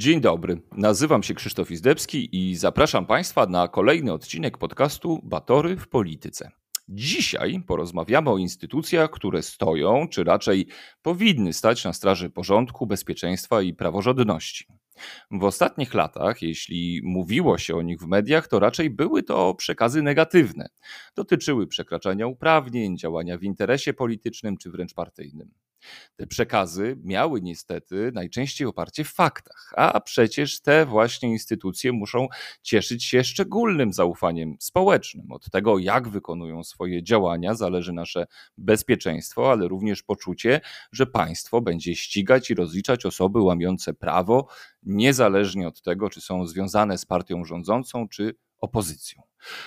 [0.00, 5.88] Dzień dobry, nazywam się Krzysztof Izdebski i zapraszam Państwa na kolejny odcinek podcastu Batory w
[5.88, 6.50] Polityce.
[6.88, 10.66] Dzisiaj porozmawiamy o instytucjach, które stoją, czy raczej
[11.02, 14.66] powinny stać na straży porządku, bezpieczeństwa i praworządności.
[15.30, 20.02] W ostatnich latach, jeśli mówiło się o nich w mediach, to raczej były to przekazy
[20.02, 20.68] negatywne.
[21.16, 25.50] Dotyczyły przekraczania uprawnień, działania w interesie politycznym czy wręcz partyjnym.
[26.16, 32.28] Te przekazy miały niestety najczęściej oparcie w faktach, a przecież te właśnie instytucje muszą
[32.62, 35.32] cieszyć się szczególnym zaufaniem społecznym.
[35.32, 38.26] Od tego, jak wykonują swoje działania, zależy nasze
[38.58, 40.60] bezpieczeństwo, ale również poczucie,
[40.92, 44.46] że państwo będzie ścigać i rozliczać osoby łamiące prawo,
[44.82, 49.22] niezależnie od tego, czy są związane z partią rządzącą, czy opozycją.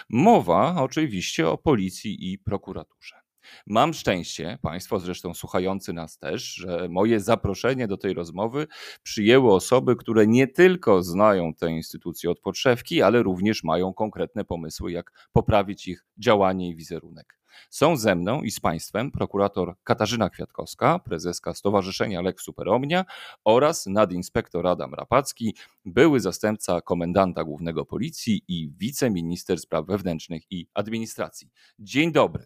[0.10, 3.23] Mowa oczywiście o policji i prokuraturze.
[3.68, 8.68] Mam szczęście, Państwo zresztą słuchający nas też, że moje zaproszenie do tej rozmowy
[9.04, 14.92] przyjęły osoby, które nie tylko znają te instytucje od podszewki, ale również mają konkretne pomysły,
[14.92, 17.44] jak poprawić ich działanie i wizerunek.
[17.70, 23.06] Są ze mną i z Państwem prokurator Katarzyna Kwiatkowska, prezeska Stowarzyszenia Lex Superomnia
[23.44, 31.50] oraz nadinspektor Adam Rapacki, były zastępca komendanta głównego policji i wiceminister spraw wewnętrznych i administracji.
[31.80, 32.46] Dzień dobry.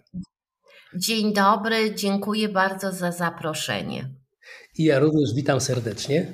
[0.95, 4.09] Dzień dobry, dziękuję bardzo za zaproszenie.
[4.77, 6.33] I ja również witam serdecznie.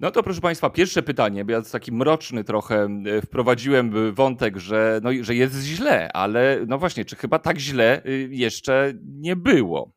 [0.00, 5.00] No to proszę Państwa, pierwsze pytanie, bo ja taki mroczny trochę e, wprowadziłem wątek, że,
[5.02, 9.92] no, że jest źle, ale no właśnie, czy chyba tak źle y, jeszcze nie było?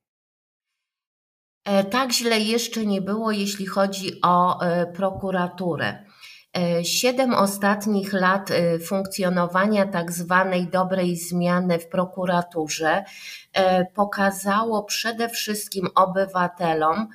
[1.66, 6.06] E, tak źle jeszcze nie było, jeśli chodzi o e, prokuraturę.
[6.58, 13.04] E, siedem ostatnich lat e, funkcjonowania tak zwanej dobrej zmiany w prokuraturze
[13.54, 17.08] e, pokazało przede wszystkim obywatelom,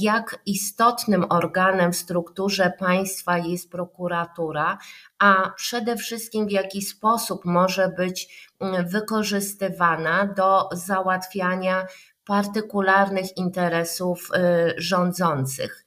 [0.00, 4.78] jak istotnym organem w strukturze państwa jest prokuratura,
[5.18, 8.48] a przede wszystkim w jaki sposób może być
[8.86, 11.86] wykorzystywana do załatwiania
[12.24, 14.28] partykularnych interesów
[14.76, 15.83] rządzących.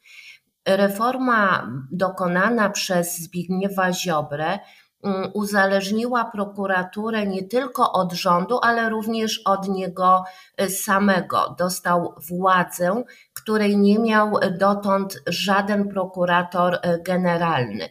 [0.67, 4.59] Reforma dokonana przez Zbigniewa Ziobrę
[5.03, 10.23] mm, uzależniła prokuraturę nie tylko od rządu, ale również od niego
[10.61, 11.55] y, samego.
[11.59, 17.89] Dostał władzę, której nie miał dotąd żaden prokurator y, generalny.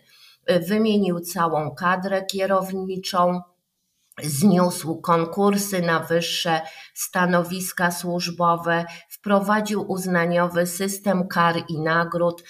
[0.50, 3.40] Y, wymienił całą kadrę kierowniczą,
[4.22, 6.60] zniósł konkursy na wyższe
[6.94, 8.84] stanowiska służbowe,
[9.26, 12.42] wprowadził uznaniowy system kar i nagród.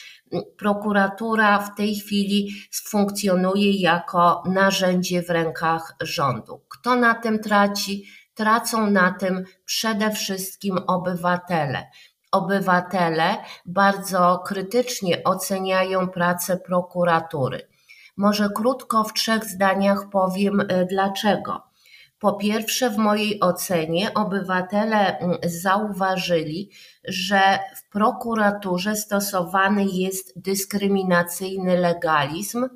[0.58, 2.50] Prokuratura w tej chwili
[2.84, 6.60] funkcjonuje jako narzędzie w rękach rządu.
[6.68, 8.04] Kto na tym traci?
[8.34, 11.86] Tracą na tym przede wszystkim obywatele.
[12.32, 17.68] Obywatele bardzo krytycznie oceniają pracę prokuratury
[18.16, 21.62] może krótko w trzech zdaniach powiem e, dlaczego.
[22.26, 26.70] Po pierwsze, w mojej ocenie obywatele mm, zauważyli,
[27.04, 32.68] że w prokuraturze stosowany jest dyskryminacyjny legalizm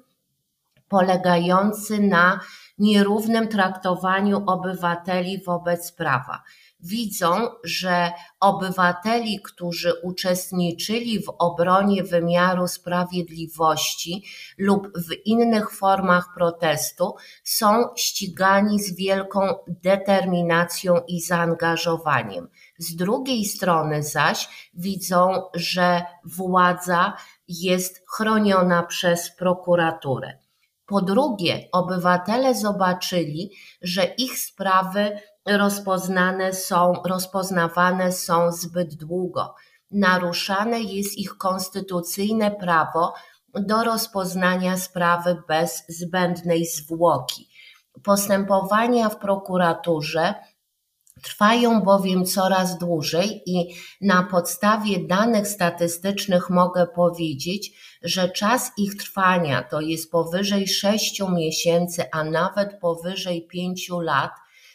[0.89, 2.41] polegający na
[2.79, 6.43] nierównym traktowaniu obywateli wobec prawa
[6.83, 14.25] widzą, że obywateli, którzy uczestniczyli w obronie wymiaru sprawiedliwości
[14.59, 17.15] lub w innych formach protestu,
[17.45, 22.49] są ścigani z wielką determinacją i zaangażowaniem.
[22.79, 27.13] Z drugiej strony zaś widzą, że władza
[27.49, 30.40] jest chroniona przez prokuraturę.
[30.91, 33.51] Po drugie, obywatele zobaczyli,
[33.83, 39.55] że ich sprawy rozpoznane są, rozpoznawane są zbyt długo.
[39.91, 43.15] Naruszane jest ich konstytucyjne prawo
[43.55, 47.49] do rozpoznania sprawy bez zbędnej zwłoki.
[48.05, 50.35] Postępowania w prokuraturze
[51.23, 57.73] Trwają bowiem coraz dłużej i na podstawie danych statystycznych mogę powiedzieć,
[58.03, 64.31] że czas ich trwania to jest powyżej 6 miesięcy, a nawet powyżej 5 lat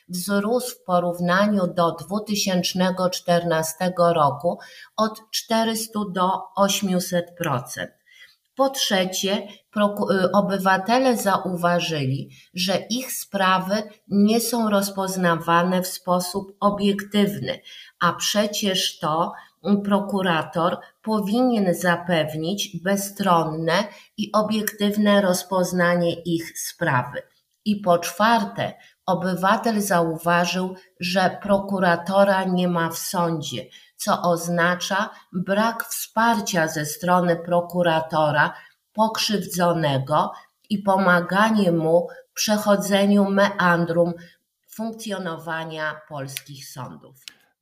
[0.09, 4.59] wzrósł w porównaniu do 2014 roku
[4.97, 7.87] od 400 do 800%.
[8.55, 9.47] Po trzecie,
[9.77, 17.59] y, obywatele zauważyli, że ich sprawy nie są rozpoznawane w sposób obiektywny,
[17.99, 19.33] a przecież to
[19.83, 23.83] prokurator powinien zapewnić bezstronne
[24.17, 27.21] i obiektywne rozpoznanie ich sprawy.
[27.65, 28.73] I po czwarte,
[29.05, 38.53] Obywatel zauważył, że prokuratora nie ma w sądzie, co oznacza brak wsparcia ze strony prokuratora
[38.93, 40.31] pokrzywdzonego
[40.69, 44.13] i pomaganie mu przechodzeniu meandrum
[44.67, 47.15] funkcjonowania polskich sądów.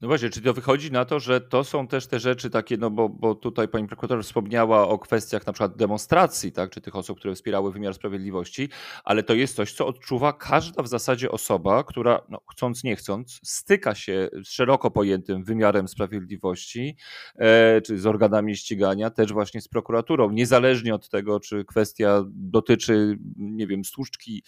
[0.03, 2.89] No właśnie, czy to wychodzi na to, że to są też te rzeczy takie, no
[2.89, 7.19] bo, bo tutaj pani prokurator wspomniała o kwestiach na przykład demonstracji, tak, czy tych osób,
[7.19, 8.69] które wspierały wymiar sprawiedliwości,
[9.03, 13.39] ale to jest coś, co odczuwa każda w zasadzie osoba, która no, chcąc nie chcąc
[13.43, 16.95] styka się z szeroko pojętym wymiarem sprawiedliwości,
[17.35, 23.17] e, czy z organami ścigania, też właśnie z prokuraturą, niezależnie od tego, czy kwestia dotyczy,
[23.37, 24.43] nie wiem, stłuczki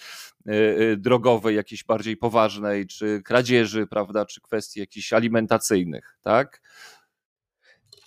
[0.47, 6.61] e, e drogowej jakiejś bardziej poważnej, czy kradzieży, prawda, czy kwestii jakichś alimentów dokumentacyjnych, tak?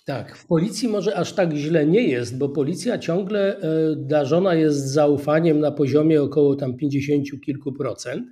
[0.05, 3.61] Tak, w policji może aż tak źle nie jest, bo policja ciągle e,
[3.95, 8.27] darzona jest zaufaniem na poziomie około tam 50 kilku procent,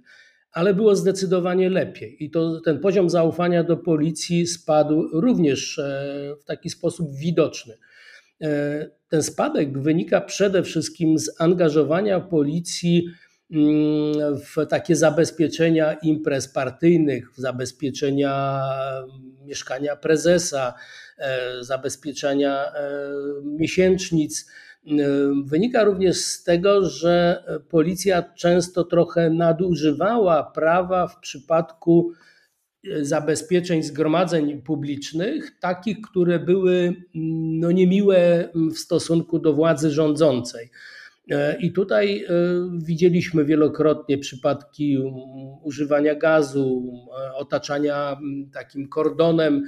[0.51, 2.23] ale było zdecydowanie lepiej.
[2.23, 7.77] I to ten poziom zaufania do policji spadł również e, w taki sposób widoczny.
[8.41, 13.05] E, ten spadek wynika przede wszystkim z angażowania policji
[13.49, 18.61] w takie zabezpieczenia imprez partyjnych, w zabezpieczenia
[19.45, 20.73] mieszkania prezesa,
[21.17, 23.01] e, zabezpieczenia e,
[23.43, 24.51] miesięcznic.
[24.87, 24.91] E,
[25.45, 32.11] wynika również z tego, że policja często trochę nadużywała prawa w przypadku
[33.01, 36.95] zabezpieczeń zgromadzeń publicznych, takich, które były mm,
[37.59, 40.69] no, niemiłe w stosunku do władzy rządzącej.
[41.31, 42.29] E, I tutaj e,
[42.77, 44.97] widzieliśmy wielokrotnie przypadki
[45.63, 48.17] używania gazu, e, otaczania
[48.53, 49.63] takim kordonem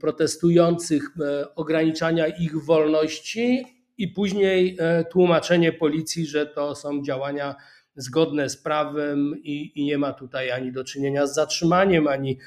[0.00, 1.10] protestujących,
[1.56, 3.64] ograniczania ich wolności
[3.98, 4.78] i później
[5.10, 7.54] tłumaczenie policji, że to są działania
[7.96, 12.38] zgodne z prawem i, i, nie ma tutaj ani do czynienia z zatrzymaniem, ani,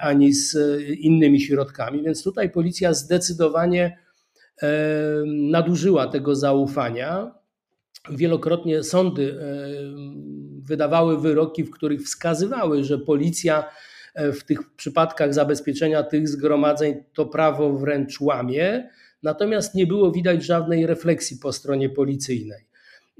[0.00, 0.56] ani z
[0.98, 2.02] innymi środkami.
[2.02, 4.03] Więc tutaj policja zdecydowanie
[5.26, 7.34] nadużyła tego zaufania.
[8.10, 9.38] Wielokrotnie sądy
[10.64, 13.64] wydawały wyroki, w których wskazywały, że policja
[14.14, 18.90] e, w tych przypadkach zabezpieczenia tych zgromadzeń to prawo wręcz łamie,
[19.22, 22.66] natomiast nie było widać żadnej refleksji po stronie policyjnej.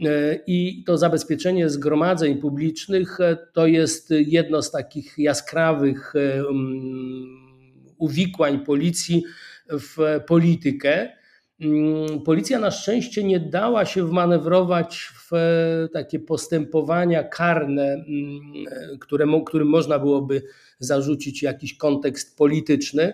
[0.05, 6.15] E, I to zabezpieczenie zgromadzeń publicznych e, to jest jedno z takich jaskrawych
[7.99, 9.25] uwikłań policji
[9.71, 11.24] w politykę.
[11.65, 18.41] Mm, policja na szczęście nie dała się wmanewrować w e, takie postępowania karne, mm,
[19.01, 20.43] które, którym można byłoby
[20.79, 23.13] zarzucić jakiś kontekst polityczny.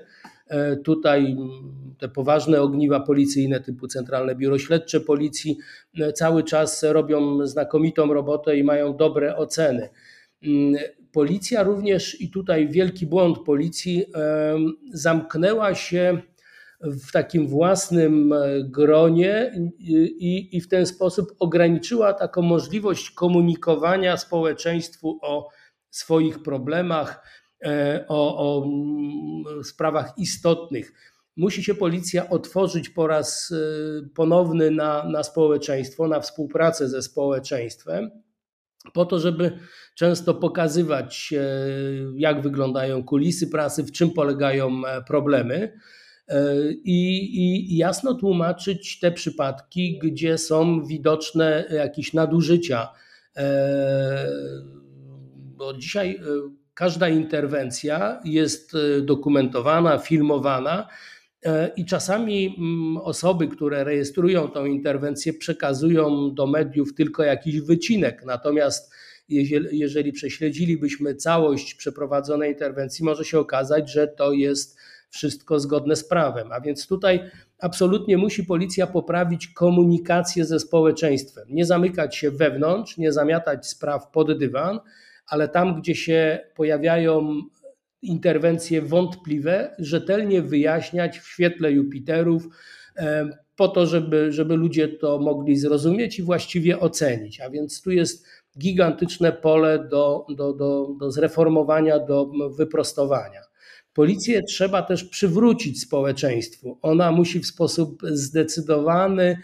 [0.49, 1.51] E, tutaj mm,
[1.99, 5.59] te poważne ogniwa policyjne typu Centralne Biuro Śledcze Policji
[5.99, 9.89] e, cały czas robią znakomitą robotę i mają dobre oceny.
[11.13, 14.05] Policja również, i tutaj wielki błąd policji,
[14.93, 16.23] zamknęła się
[16.81, 25.19] w takim własnym e, gronie i, i w ten sposób ograniczyła taką możliwość komunikowania społeczeństwu
[25.23, 25.49] o
[25.91, 27.27] swoich problemach,
[27.65, 30.93] e, o, o mm, sprawach istotnych.
[31.37, 38.11] Musi się policja otworzyć po raz e, ponowny na, na społeczeństwo, na współpracę ze społeczeństwem,
[38.95, 39.59] po to, żeby
[39.95, 41.35] często pokazywać,
[42.15, 45.73] jak wyglądają kulisy prasy, w czym polegają problemy
[46.85, 52.89] i, i jasno tłumaczyć te przypadki, gdzie są widoczne jakieś nadużycia.
[53.37, 54.31] E,
[55.57, 56.21] bo dzisiaj e,
[56.75, 60.89] każda interwencja jest e, dokumentowana, filmowana.
[61.77, 68.23] I czasami mm, osoby, które rejestrują tą interwencję, przekazują do mediów tylko jakiś wycinek.
[68.27, 68.93] Natomiast
[69.73, 74.79] jeżeli prześledzilibyśmy całość przeprowadzonej interwencji, może się okazać, że to jest
[75.11, 76.53] wszystko zgodne z prawem.
[76.53, 81.45] A więc tutaj absolutnie musi policja poprawić komunikację ze społeczeństwem.
[81.49, 84.81] Nie zamykać się wewnątrz, nie zamiatać spraw pod dywan,
[85.27, 87.43] ale tam, gdzie się pojawiają
[88.03, 92.49] interwencje wątpliwe, rzetelnie wyjaśniać w świetle Jupiterów,
[93.57, 97.41] po to, żeby, żeby ludzie to mogli zrozumieć i właściwie ocenić.
[97.41, 98.27] A więc tu jest
[98.59, 103.50] gigantyczne pole do, do, do, do zreformowania, do wyprostowania.
[103.95, 106.79] Policję trzeba też przywrócić społeczeństwu.
[106.83, 109.39] Ona musi w sposób zdecydowany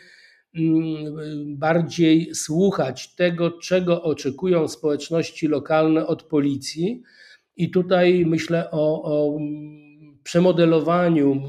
[0.54, 7.02] mm, bardziej słuchać tego, czego oczekują społeczności lokalne od policji.
[7.56, 9.38] I tutaj myślę o, o
[10.22, 11.42] przemodelowaniu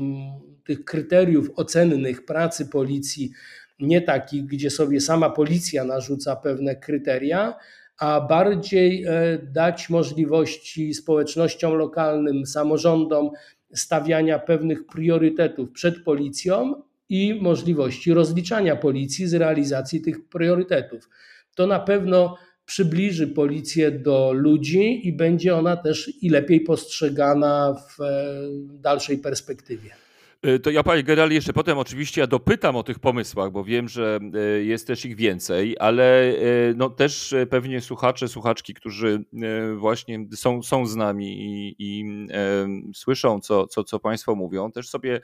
[0.63, 3.31] tych kryteriów ocennych pracy policji,
[3.79, 7.53] nie takich, gdzie sobie sama policja narzuca pewne kryteria,
[7.97, 13.29] a bardziej e, dać możliwości społecznościom lokalnym, samorządom
[13.73, 21.09] stawiania pewnych priorytetów przed policją i możliwości rozliczania policji z realizacji tych priorytetów.
[21.55, 28.01] To na pewno przybliży policję do ludzi i będzie ona też i lepiej postrzegana w
[28.01, 28.33] e,
[28.81, 30.06] dalszej perspektywie.
[30.41, 33.89] E, to ja, panie generale, jeszcze potem oczywiście ja dopytam o tych pomysłach, bo wiem,
[33.89, 36.33] że e, jest też ich więcej, ale e,
[36.75, 39.25] no, też pewnie słuchacze, słuchaczki, którzy
[39.77, 44.89] właśnie są, są z nami i, i e, słyszą, co, co, co państwo mówią, też
[44.89, 45.21] sobie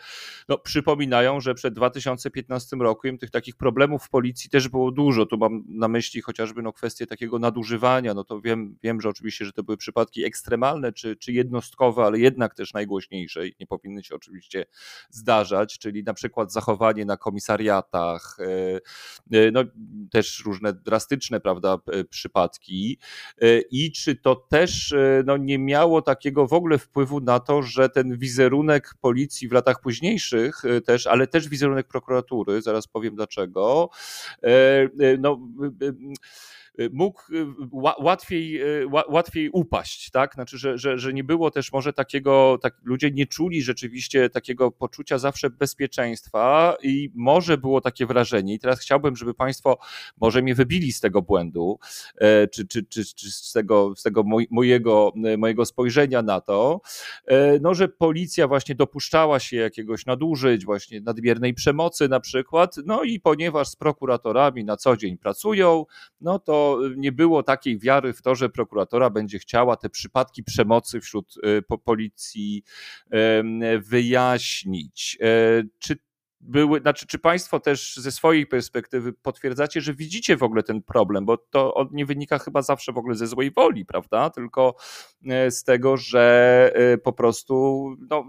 [0.50, 5.26] no, przypominają, że przed 2015 rokiem tych takich problemów w policji też było dużo.
[5.26, 8.14] Tu mam na myśli chociażby no, kwestię takiego nadużywania.
[8.14, 12.20] No to wiem, wiem, że oczywiście, że to były przypadki ekstremalne czy, czy jednostkowe, ale
[12.20, 14.66] jednak też najgłośniejsze i nie powinny się oczywiście
[15.10, 19.64] zdarzać, czyli na przykład zachowanie na komisariatach, e, e, no
[20.12, 21.78] też różne drastyczne, prawda,
[22.10, 22.98] przypadki.
[23.42, 24.94] E, i czy to też
[25.26, 29.82] no, nie miało takiego w ogóle wpływu na to, że ten wizerunek policji w latach
[29.82, 33.90] późniejszych też, ale też wizerunek prokuratury, zaraz powiem dlaczego,
[35.20, 35.40] no
[36.92, 37.46] mógł y,
[38.00, 40.34] łatwiej, y, łatwiej upaść, tak?
[40.34, 44.72] Znaczy, że, że, że nie było też może takiego, tak, ludzie nie czuli rzeczywiście takiego
[44.72, 49.78] poczucia zawsze bezpieczeństwa i może było takie wrażenie i teraz chciałbym, żeby Państwo
[50.18, 51.80] może mnie wybili z tego błędu,
[52.18, 56.82] e, czy, czy, czy, czy z tego, z tego mojego, mojego spojrzenia na to,
[57.26, 63.04] e, no, że policja właśnie dopuszczała się jakiegoś nadużyć, właśnie nadmiernej przemocy na przykład, no
[63.04, 65.86] i ponieważ z prokuratorami na co dzień pracują,
[66.22, 66.63] no to
[66.98, 71.78] nie było takiej wiary w to, że prokuratora będzie chciała te przypadki przemocy wśród y,
[71.84, 72.64] policji
[73.82, 75.18] wyjaśnić.
[75.22, 75.98] E, czy
[76.44, 81.26] były, znaczy, czy Państwo też ze swojej perspektywy potwierdzacie, że widzicie w ogóle ten problem,
[81.26, 84.30] bo to on nie wynika chyba zawsze w ogóle ze złej woli, prawda?
[84.30, 84.76] Tylko
[85.26, 88.26] e, z tego, że e, po prostu no,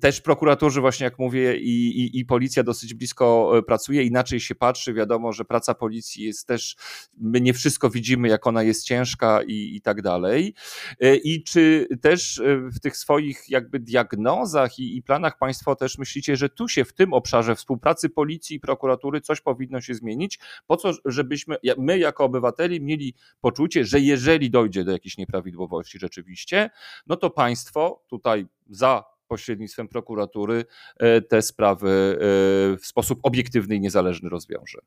[0.00, 4.54] też prokuratorzy, właśnie jak mówię, i, i, i, policja dosyć blisko e, pracuje, inaczej się
[4.54, 4.94] patrzy.
[4.94, 6.76] Wiadomo, że praca policji jest też,
[7.18, 10.54] my nie wszystko widzimy, jak ona jest ciężka i, i tak dalej.
[11.00, 15.98] E, I czy też e, w tych swoich jakby diagnozach i, i planach Państwo też
[15.98, 20.38] myślicie, że tu się w tym obszarze współpracy policji i prokuratury coś powinno się zmienić,
[20.66, 26.70] po co, żebyśmy my jako obywateli mieli poczucie, że jeżeli dojdzie do jakichś nieprawidłowości rzeczywiście,
[27.06, 30.64] no to państwo tutaj za pośrednictwem prokuratury
[30.98, 32.16] e, te sprawy e,
[32.76, 34.78] w sposób obiektywny i niezależny rozwiąże.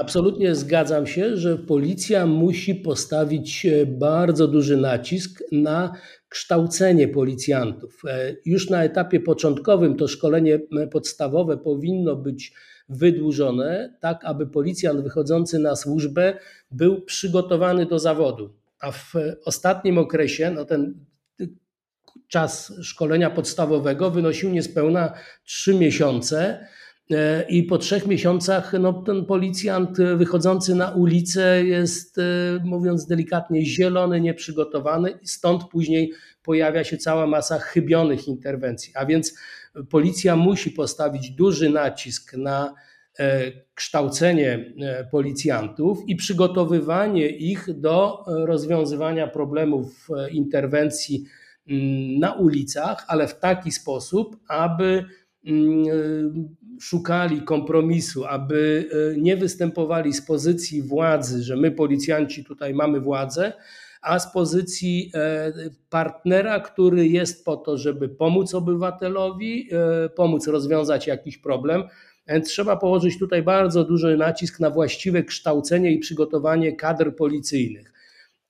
[0.00, 5.92] Absolutnie zgadzam się, że policja musi postawić e, bardzo duży nacisk na
[6.28, 8.02] kształcenie policjantów.
[8.44, 10.58] Już na etapie początkowym to szkolenie
[10.90, 12.52] podstawowe powinno być
[12.88, 16.38] wydłużone, tak aby policjant wychodzący na służbę
[16.70, 18.54] był przygotowany do zawodu.
[18.80, 19.12] A w
[19.44, 21.04] ostatnim okresie, no ten
[22.32, 25.12] czas szkolenia podstawowego wynosił niespełna
[25.44, 26.66] 3 miesiące.
[27.10, 32.22] E, I po trzech miesiącach no, ten policjant wychodzący na ulicę jest, e,
[32.64, 36.12] mówiąc delikatnie, zielony, nieprzygotowany, stąd później
[36.42, 38.92] pojawia się cała masa chybionych interwencji.
[38.96, 39.34] A więc
[39.90, 42.74] policja musi postawić duży nacisk na
[43.18, 44.74] e, kształcenie
[45.10, 51.24] policjantów i przygotowywanie ich do rozwiązywania problemów interwencji
[52.18, 55.04] na ulicach, ale w taki sposób, aby
[55.46, 55.84] mm,
[56.80, 63.52] szukali kompromisu, aby e, nie występowali z pozycji władzy, że my policjanci tutaj mamy władzę,
[64.02, 65.52] a z pozycji e,
[65.90, 71.82] partnera, który jest po to, żeby pomóc obywatelowi, e, pomóc rozwiązać jakiś problem.
[72.44, 77.91] Trzeba położyć tutaj bardzo duży nacisk na właściwe kształcenie i przygotowanie kadr policyjnych.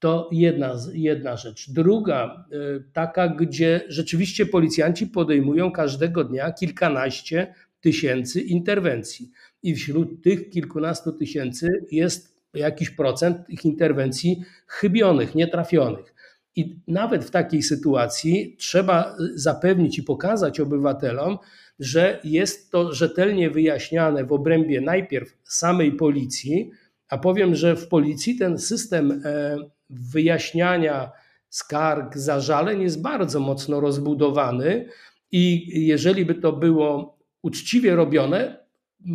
[0.03, 1.71] To jedna, jedna rzecz.
[1.71, 9.31] Druga, y, taka, gdzie rzeczywiście policjanci podejmują każdego dnia kilkanaście tysięcy interwencji.
[9.63, 16.15] I wśród tych kilkunastu tysięcy jest jakiś procent ich interwencji chybionych, nietrafionych.
[16.57, 21.39] I nawet w takiej sytuacji trzeba zapewnić i pokazać obywatelom,
[21.79, 26.71] że jest to rzetelnie wyjaśniane w obrębie najpierw samej policji,
[27.09, 29.57] a powiem, że w policji ten system e,
[29.93, 31.13] wyjaśniania
[31.49, 34.89] skarg, zażaleń jest bardzo mocno rozbudowany
[35.33, 38.67] i jeżeli by to było uczciwie robione,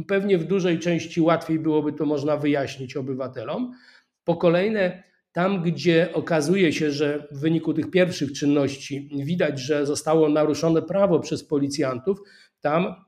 [0.07, 3.74] pewnie w dużej części łatwiej byłoby to można wyjaśnić obywatelom.
[4.24, 10.29] Po kolejne, tam gdzie okazuje się, że w wyniku tych pierwszych czynności widać, że zostało
[10.29, 12.19] naruszone prawo przez policjantów,
[12.62, 13.06] tam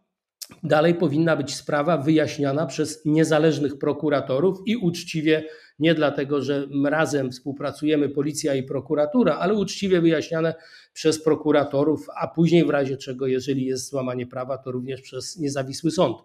[0.64, 5.44] dalej powinna być sprawa wyjaśniana przez niezależnych prokuratorów i uczciwie,
[5.80, 10.56] nie dlatego, że razem współpracujemy, policja i prokuratura, ale uczciwie wyjaśniane
[10.94, 15.92] przez prokuratorów, a później w razie czego, jeżeli jest złamanie prawa, to również przez niezawisły
[15.92, 16.18] sąd.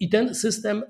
[0.00, 0.82] I ten system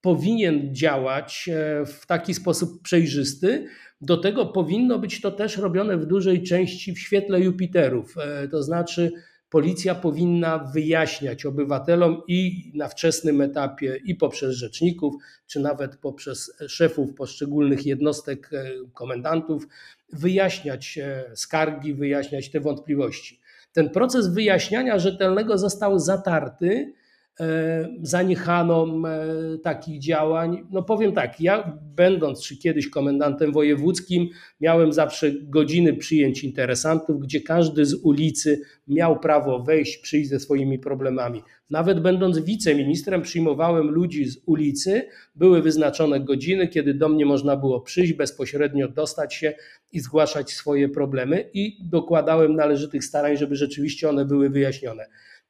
[0.00, 3.66] powinien działać e, w taki sposób przejrzysty.
[4.00, 8.62] Do tego powinno być to też robione w dużej części w świetle Jupiterów, e, to
[8.62, 9.12] znaczy
[9.52, 15.14] policja powinna wyjaśniać obywatelom i na wczesnym etapie, i poprzez rzeczników,
[15.46, 19.68] czy nawet poprzez szefów poszczególnych jednostek, e, komendantów,
[20.12, 20.98] wyjaśniać
[21.34, 23.40] skargi, wyjaśniać te wątpliwości.
[23.72, 27.01] Ten proces wyjaśniania rzetelnego został zatarty E,
[28.02, 30.66] zaniechano e, takich działań.
[30.70, 34.28] No powiem tak, ja będąc czy kiedyś komendantem wojewódzkim,
[34.60, 40.78] miałem zawsze godziny przyjęć interesantów, gdzie każdy z ulicy miał prawo wejść, przyjść ze swoimi
[40.78, 41.42] problemami.
[41.70, 45.02] Nawet będąc wiceministrem, przyjmowałem ludzi z ulicy,
[45.34, 49.54] były wyznaczone godziny, kiedy do mnie można było przyjść, bezpośrednio dostać się
[49.92, 55.06] i zgłaszać swoje problemy, i dokładałem należytych starań, żeby rzeczywiście one były wyjaśnione.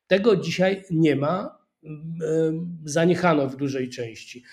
[0.07, 1.62] Tego dzisiaj nie ma,
[2.85, 4.45] zaniechano w dużej części.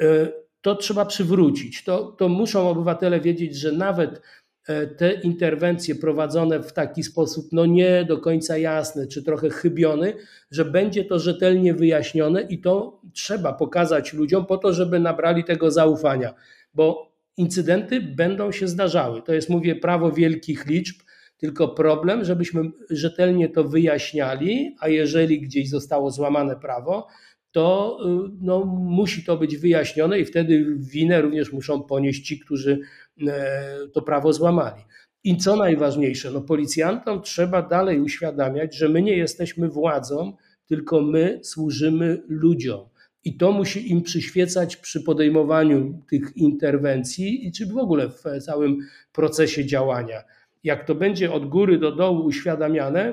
[0.00, 0.28] E,
[0.60, 1.84] to trzeba przywrócić.
[1.84, 4.22] To, to muszą obywatele wiedzieć, że nawet
[4.68, 10.12] e, te interwencje prowadzone w taki sposób, no nie do końca jasny, czy trochę chybiony,
[10.50, 15.70] że będzie to rzetelnie wyjaśnione i to trzeba pokazać ludziom po to, żeby nabrali tego
[15.70, 16.34] zaufania,
[16.74, 19.22] bo incydenty będą się zdarzały.
[19.22, 21.05] To jest, mówię, prawo wielkich liczb
[21.36, 27.06] tylko problem, żebyśmy rzetelnie to wyjaśniali, a jeżeli gdzieś zostało złamane prawo,
[27.52, 32.80] to y, no, musi to być wyjaśnione i wtedy winę również muszą ponieść ci, którzy
[33.26, 34.82] e, to prawo złamali.
[35.24, 41.40] I co najważniejsze, no policjantom trzeba dalej uświadamiać, że my nie jesteśmy władzą, tylko my
[41.42, 42.88] służymy ludziom.
[43.24, 48.78] I to musi im przyświecać przy podejmowaniu tych interwencji i czy w ogóle w całym
[49.12, 50.22] procesie działania
[50.66, 53.12] jak to będzie od góry do dołu uświadamiane,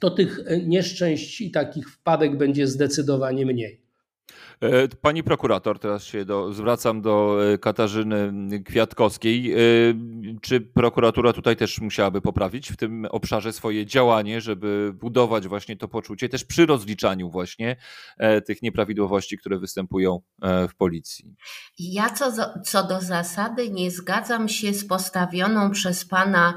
[0.00, 3.87] to tych nieszczęść i takich wpadek będzie zdecydowanie mniej.
[4.60, 8.32] E, pani prokurator, teraz się do, zwracam do e, Katarzyny
[8.64, 9.52] Kwiatkowskiej.
[9.52, 9.56] E,
[10.40, 15.88] czy prokuratura tutaj też musiałaby poprawić w tym obszarze swoje działanie, żeby budować właśnie to
[15.88, 17.76] poczucie, też przy rozliczaniu właśnie
[18.46, 20.20] tych nieprawidłowości, które występują
[20.68, 21.34] w policji?
[21.78, 22.32] Ja co,
[22.64, 26.54] co do zasady nie zgadzam się z postawioną przez Pana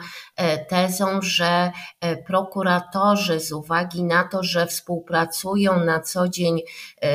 [0.69, 1.71] tezą, że
[2.27, 6.61] prokuratorzy z uwagi na to, że współpracują na co dzień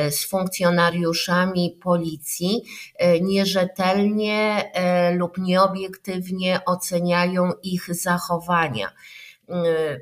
[0.09, 2.61] z funkcjonariuszami, funkcjonariuszami policji
[2.95, 8.87] e, nierzetelnie e, lub nieobiektywnie oceniają ich zachowania.
[9.49, 9.53] E,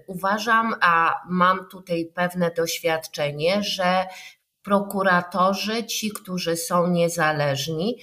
[0.08, 4.06] uważam, a mam tutaj pewne doświadczenie, że
[4.64, 7.98] prokuratorzy, ci, którzy są niezależni,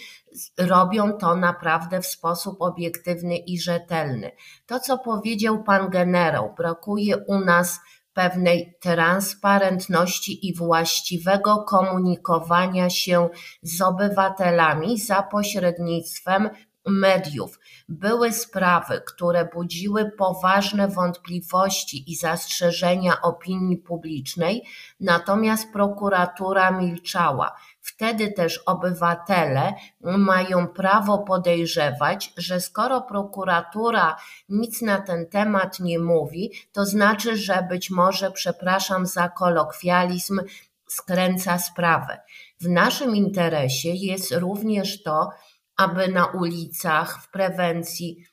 [0.58, 4.30] robią to naprawdę w sposób obiektywny i rzetelny.
[4.66, 7.80] To, co powiedział pan generał, brakuje u nas
[8.14, 13.28] pewnej transparentności i właściwego komunikowania się
[13.62, 16.50] z obywatelami za pośrednictwem
[16.86, 17.58] mediów.
[17.88, 24.62] Były sprawy, które budziły poważne wątpliwości i zastrzeżenia opinii publicznej,
[25.00, 27.56] natomiast prokuratura milczała.
[27.84, 34.16] Wtedy też obywatele mają prawo podejrzewać, że skoro prokuratura
[34.48, 40.40] nic na ten temat nie mówi, to znaczy, że być może, przepraszam za kolokwializm,
[40.88, 42.20] skręca sprawę.
[42.60, 45.30] W naszym interesie jest również to,
[45.76, 48.24] aby na ulicach w prewencji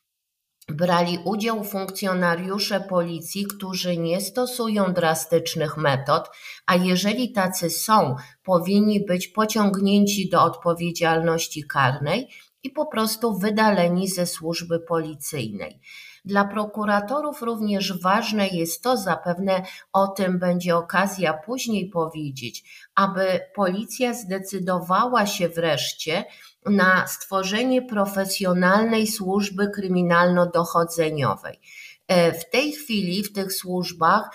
[0.72, 6.30] brali udział funkcjonariusze policji, którzy nie stosują drastycznych metod,
[6.66, 12.30] a jeżeli tacy są, powinni być pociągnięci do odpowiedzialności karnej
[12.64, 15.82] i po prostu wydaleni ze służby policyjnej.
[16.26, 22.64] Dla prokuratorów również ważne jest to, zapewne o tym będzie okazja później powiedzieć,
[22.96, 26.26] aby policja zdecydowała się wreszcie
[26.66, 31.60] na stworzenie profesjonalnej służby kryminalno-dochodzeniowej.
[32.10, 34.30] E, w tej chwili w tych służbach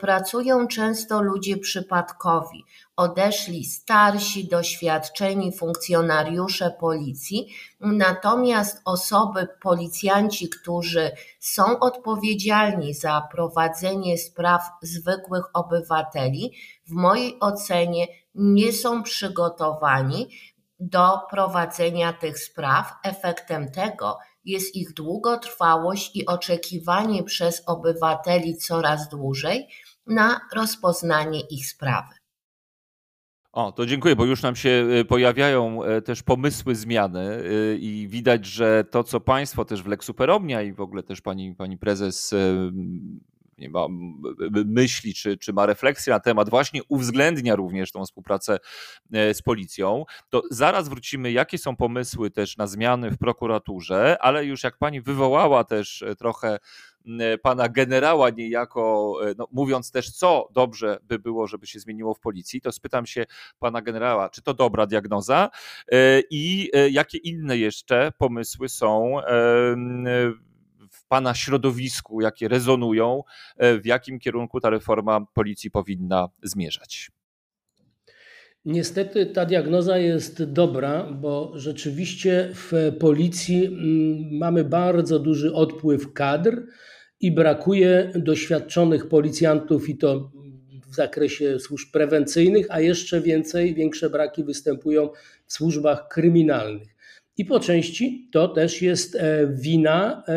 [0.00, 2.64] pracują często ludzie przypadkowi.
[2.96, 7.48] Odeszli starsi, doświadczeni funkcjonariusze policji,
[7.80, 11.10] natomiast osoby, policjanci, którzy
[11.40, 16.52] są odpowiedzialni za prowadzenie spraw zwykłych obywateli,
[16.86, 20.28] w mojej ocenie nie są przygotowani
[20.78, 22.92] do prowadzenia tych spraw.
[23.04, 29.68] Efektem tego jest ich długotrwałość i oczekiwanie przez obywateli coraz dłużej
[30.06, 32.14] na rozpoznanie ich sprawy.
[33.52, 38.08] O, to dziękuję, bo już nam się y, pojawiają e, też pomysły zmiany y, i
[38.08, 41.78] widać, że to, co Państwo też w Lex Superomnia i w ogóle też pani, pani
[41.78, 42.36] prezes e,
[43.58, 43.86] nie ma
[44.64, 48.58] myśli, czy, czy ma refleksję na temat, właśnie uwzględnia również tą współpracę
[49.12, 54.44] e, z policją, to zaraz wrócimy, jakie są pomysły też na zmiany w prokuraturze, ale
[54.44, 56.58] już jak pani wywołała też trochę
[57.42, 62.20] pana generała niejako, e, no, mówiąc też, co dobrze by było, żeby się zmieniło w
[62.20, 63.26] policji, to spytam się
[63.58, 65.50] pana generała, czy to dobra diagnoza
[65.92, 69.16] e, i e, jakie inne jeszcze pomysły są
[71.08, 73.22] pana środowisku, jakie rezonują,
[73.58, 77.10] w jakim kierunku ta reforma policji powinna zmierzać.
[78.66, 86.62] Niestety ta diagnoza jest dobra, bo rzeczywiście w policji mm, mamy bardzo duży odpływ kadr
[87.20, 90.30] i brakuje doświadczonych policjantów i to
[90.86, 95.08] w zakresie służb prewencyjnych, a jeszcze więcej, większe braki występują
[95.46, 96.95] w służbach kryminalnych.
[97.38, 100.32] I po części to też jest e, wina e,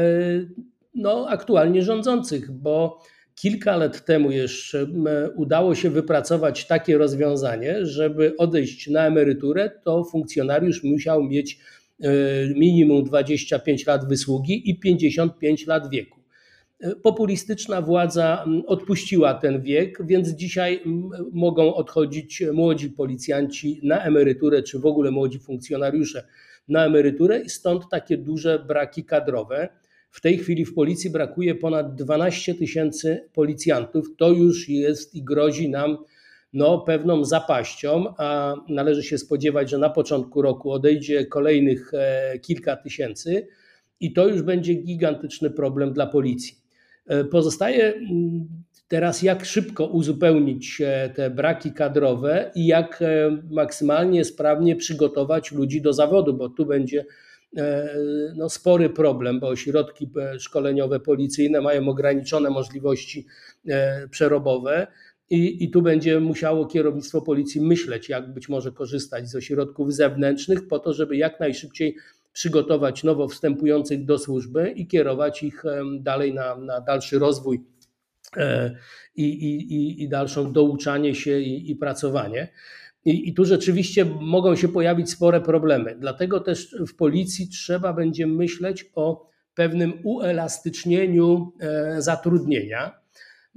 [0.95, 3.03] no, aktualnie rządzących, bo
[3.35, 4.87] kilka lat temu jeszcze
[5.35, 11.59] udało się wypracować takie rozwiązanie, żeby odejść na emeryturę, to funkcjonariusz musiał mieć
[12.03, 12.09] e,
[12.55, 16.18] minimum 25 lat wysługi i 55 lat wieku.
[17.03, 24.63] Populistyczna władza mm, odpuściła ten wiek, więc dzisiaj mm, mogą odchodzić młodzi policjanci na emeryturę,
[24.63, 26.27] czy w ogóle młodzi funkcjonariusze
[26.67, 29.69] na emeryturę, i stąd takie duże braki kadrowe.
[30.11, 34.05] W tej chwili w policji brakuje ponad 12 tysięcy policjantów.
[34.17, 35.97] To już jest i grozi nam
[36.53, 42.75] no, pewną zapaścią, a należy się spodziewać, że na początku roku odejdzie kolejnych e, kilka
[42.75, 43.47] tysięcy
[43.99, 46.58] i to już będzie gigantyczny problem dla policji.
[47.09, 48.47] E, pozostaje mm,
[48.87, 55.81] teraz, jak szybko uzupełnić e, te braki kadrowe i jak e, maksymalnie sprawnie przygotować ludzi
[55.81, 57.05] do zawodu, bo tu będzie
[58.35, 63.25] no, spory problem, bo ośrodki szkoleniowe policyjne mają ograniczone możliwości
[64.09, 64.87] przerobowe.
[65.29, 70.67] I, I tu będzie musiało kierownictwo policji myśleć, jak być może korzystać z ośrodków zewnętrznych,
[70.67, 71.95] po to, żeby jak najszybciej
[72.33, 75.63] przygotować nowo wstępujących do służby i kierować ich
[75.99, 77.61] dalej na, na dalszy rozwój
[78.37, 78.75] e,
[79.15, 82.51] i, i, i dalszą douczanie się i, i pracowanie.
[83.05, 85.95] I, I, tu rzeczywiście mogą się pojawić spore problemy.
[85.99, 92.98] Dlatego też w policji trzeba będzie myśleć o pewnym uelastycznieniu e, zatrudnienia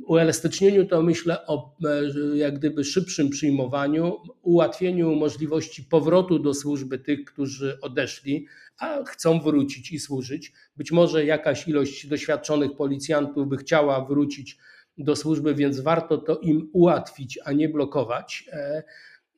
[0.06, 7.24] uelastycznieniu to myślę o e, jak gdyby szybszym przyjmowaniu, ułatwieniu możliwości powrotu do służby tych,
[7.24, 8.46] którzy odeszli,
[8.78, 10.52] a chcą wrócić i służyć.
[10.76, 14.58] Być może jakaś ilość doświadczonych policjantów by chciała wrócić
[14.98, 18.44] do służby, więc warto to im ułatwić, a nie blokować.
[18.52, 18.82] E,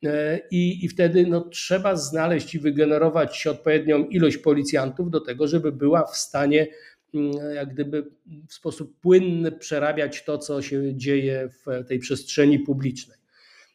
[0.03, 5.71] e, I, i wtedy no, trzeba znaleźć i wygenerować odpowiednią ilość policjantów do tego, żeby
[5.71, 6.67] była w stanie
[7.55, 8.11] jak gdyby
[8.47, 13.17] w sposób płynny przerabiać to, co się dzieje w tej przestrzeni publicznej.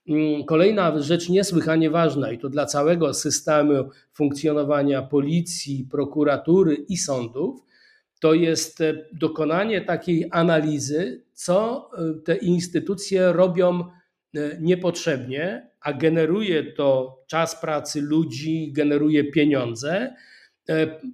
[0.08, 7.60] Mm, kolejna rzecz niesłychanie ważna i to dla całego systemu funkcjonowania policji, prokuratury i sądów,
[8.20, 16.72] to jest e, dokonanie takiej analizy, co e, te instytucje robią e, niepotrzebnie, a generuje
[16.72, 20.14] to czas pracy ludzi, generuje pieniądze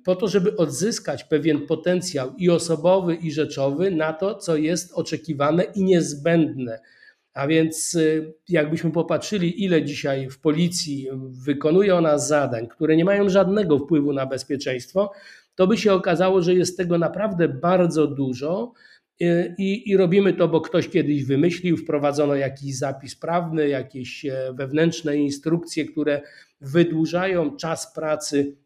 [0.05, 5.65] po to, żeby odzyskać pewien potencjał i osobowy, i rzeczowy na to, co jest oczekiwane
[5.65, 6.81] i niezbędne.
[7.35, 11.09] A więc, e, jakbyśmy popatrzyli, ile dzisiaj w policji
[11.47, 15.13] wykonuje ona zadań, które nie mają żadnego wpływu na bezpieczeństwo,
[15.55, 18.73] to by się okazało, że jest tego naprawdę bardzo dużo.
[19.21, 25.17] E, I, I, robimy to, bo ktoś kiedyś wymyślił, wprowadzono jakiś zapis prawny, jakieś wewnętrzne
[25.17, 26.23] instrukcje, które
[26.61, 28.57] wydłużają czas pracy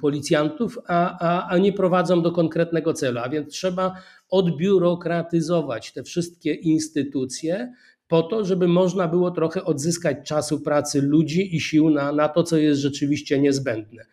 [0.00, 3.18] policjantów, a, a, a nie prowadzą do konkretnego celu.
[3.18, 3.94] A więc trzeba
[4.30, 7.72] odbiurokratyzować te wszystkie instytucje
[8.08, 12.42] po to, żeby można było trochę odzyskać czasu pracy ludzi i sił na, na to,
[12.42, 14.04] co jest rzeczywiście niezbędne.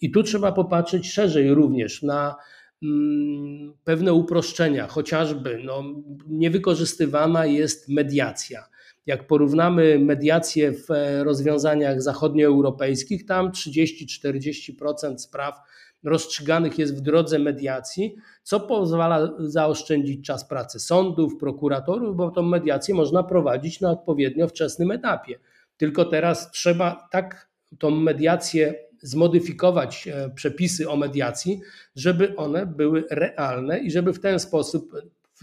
[0.00, 2.36] I tu trzeba popatrzeć szerzej również na
[2.82, 5.84] mm, pewne uproszczenia, chociażby no,
[6.28, 8.64] niewykorzystywana jest mediacja.
[9.06, 15.60] Jak porównamy mediację w e, rozwiązaniach zachodnioeuropejskich, tam 30-40% spraw
[16.04, 22.94] rozstrzyganych jest w drodze mediacji, co pozwala zaoszczędzić czas pracy sądów, prokuratorów, bo tą mediację
[22.94, 25.38] można prowadzić na odpowiednio wczesnym etapie.
[25.76, 31.60] Tylko teraz trzeba tak tą mediację zmodyfikować e, przepisy o mediacji,
[31.96, 34.92] żeby one były realne i żeby w ten sposób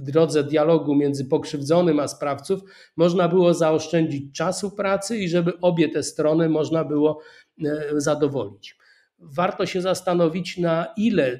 [0.02, 2.62] w drodze dialogu między pokrzywdzonym a sprawców
[2.98, 7.20] można było zaoszczędzić czasu pracy i żeby obie te strony można było
[7.66, 8.78] e, zadowolić.
[9.20, 11.40] Warto się zastanowić, na ile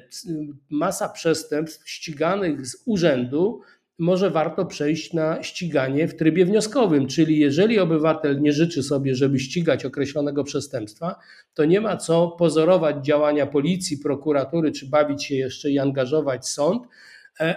[0.70, 3.60] masa przestępstw ściganych z urzędu
[3.98, 9.38] może warto przejść na ściganie w trybie wnioskowym, czyli jeżeli obywatel nie życzy sobie, żeby
[9.38, 11.16] ścigać określonego przestępstwa,
[11.54, 16.82] to nie ma co pozorować działania policji, prokuratury, czy bawić się jeszcze i angażować sąd,
[16.82, 16.88] e,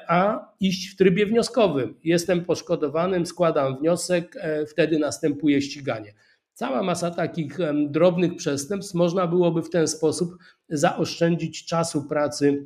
[0.07, 1.95] a iść w trybie wnioskowym.
[2.03, 6.13] Jestem poszkodowanym, składam wniosek, e, wtedy następuje ściganie.
[6.53, 7.57] Cała masa takich
[7.87, 10.37] drobnych przestępstw można byłoby w ten sposób
[10.69, 12.65] zaoszczędzić czasu pracy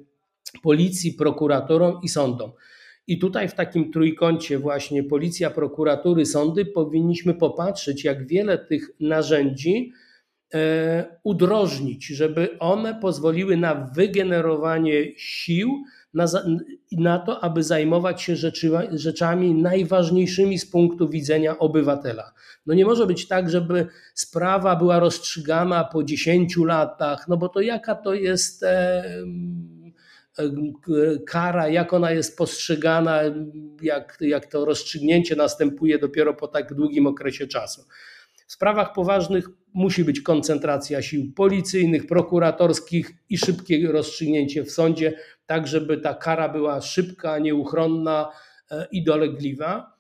[0.64, 2.52] policji, prokuratorom i sądom.
[3.08, 9.92] I tutaj w takim trójkącie właśnie policja, prokuratury, sądy powinniśmy popatrzeć, jak wiele tych narzędzi
[10.54, 16.26] e, udrożnić, żeby one pozwoliły na wygenerowanie sił, na,
[16.92, 22.34] na to, aby zajmować się rzeczy, rzeczami najważniejszymi z punktu widzenia obywatela.
[22.66, 27.62] No nie może być tak, żeby sprawa była rozstrzygana po 10 latach, no bo to
[27.62, 28.64] jaka to jest.
[28.64, 29.04] E,
[31.28, 33.22] kara, jak ona jest postrzegana,
[33.82, 37.86] jak, jak to rozstrzygnięcie następuje dopiero po tak długim okresie czasu.
[38.50, 45.14] W sprawach poważnych musi być koncentracja sił policyjnych, prokuratorskich i szybkie rozstrzygnięcie w sądzie,
[45.46, 48.32] tak żeby ta kara była szybka, nieuchronna
[48.72, 49.94] e, i dolegliwa.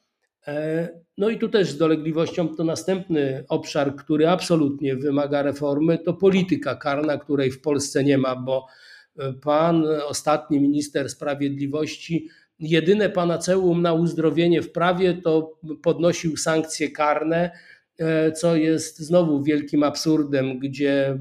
[0.47, 6.13] E, no i tu też z dolegliwością to następny obszar, który absolutnie wymaga reformy, to
[6.13, 8.67] polityka karna, której w Polsce nie ma, bo
[9.41, 17.79] pan, ostatni minister sprawiedliwości, jedyne panaceum na uzdrowienie w prawie to podnosił sankcje karne, e,
[18.35, 21.19] co jest znowu wielkim absurdem, gdzie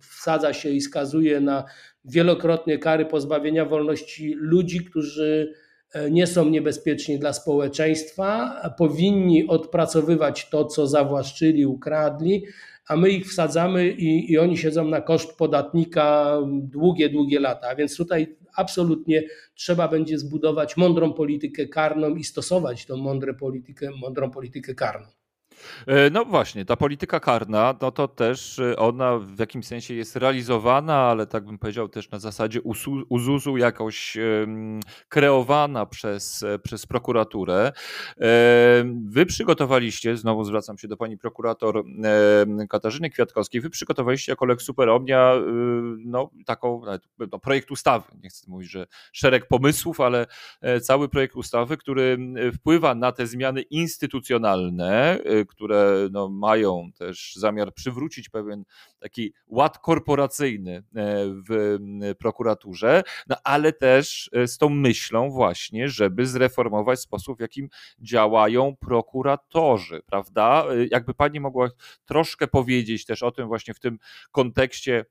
[0.00, 1.64] wsadza się i skazuje na
[2.04, 5.54] wielokrotnie kary pozbawienia wolności ludzi, którzy
[5.92, 12.44] e, nie są niebezpieczni dla społeczeństwa, powinni odpracowywać to, co zawłaszczyli, ukradli,
[12.88, 17.68] a my ich wsadzamy i, i oni siedzą na koszt podatnika długie, długie lata.
[17.68, 23.90] A więc tutaj absolutnie trzeba będzie zbudować mądrą politykę karną i stosować tą mądrą politykę,
[24.00, 25.17] mądrą politykę karną.
[25.86, 30.16] E, no właśnie, ta polityka karna, no to też e, ona w jakimś sensie jest
[30.16, 32.60] realizowana, ale tak bym powiedział też na zasadzie
[33.08, 34.16] uzuzu jakoś
[35.08, 37.72] kreowana przez, e, przez prokuraturę.
[39.04, 41.84] Wy przygotowaliście, znowu zwracam się do pani prokurator
[42.68, 45.34] Katarzyny Kwiatkowskiej, wy przygotowaliście jako Lex Super Omnia
[45.98, 46.82] no, taką
[47.32, 50.26] no, projekt ustawy, nie chcę mówić, że szereg pomysłów, ale
[50.82, 52.18] cały projekt ustawy, który
[52.54, 58.64] wpływa na te zmiany instytucjonalne, które no, mają też zamiar przywrócić pewien
[58.98, 60.82] taki ład korporacyjny e,
[61.48, 61.78] w
[62.18, 67.68] prokuraturze, no ale też e, z tą myślą właśnie, żeby zreformować sposób, w jakim
[68.00, 70.66] działają prokuratorzy, prawda?
[70.70, 71.68] E, jakby pani mogła
[72.04, 73.98] troszkę powiedzieć też o tym właśnie w tym
[74.32, 75.04] kontekście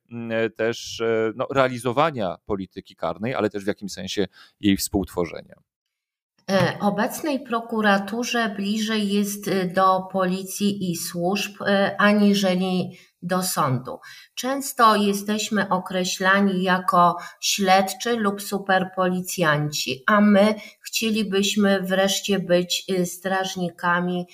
[0.56, 1.04] też
[1.36, 4.28] no, realizowania polityki karnej, ale też w jakim sensie
[4.60, 5.56] jej współtworzenia.
[6.52, 14.00] E, obecnej prokuraturze bliżej jest e, do policji i służb e, aniżeli do sądu.
[14.36, 24.26] Często jesteśmy określani jako śledczy lub superpolicjanci, a my chcielibyśmy wreszcie być strażnikami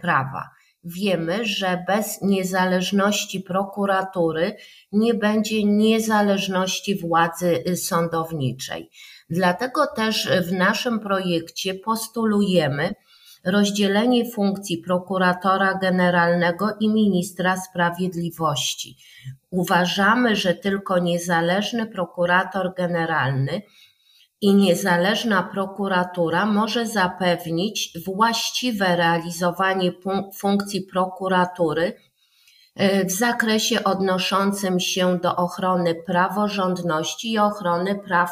[0.00, 0.50] prawa.
[0.84, 4.56] Wiemy, że bez niezależności prokuratury
[4.92, 8.90] nie będzie niezależności władzy sądowniczej.
[9.30, 12.94] Dlatego też w naszym projekcie postulujemy
[13.44, 18.96] rozdzielenie funkcji prokuratora generalnego i ministra sprawiedliwości.
[19.50, 23.62] Uważamy, że tylko niezależny prokurator generalny
[24.40, 29.92] i niezależna prokuratura może zapewnić właściwe realizowanie
[30.38, 31.96] funkcji prokuratury
[32.74, 38.30] e, w zakresie odnoszącym się do ochrony praworządności i ochrony praw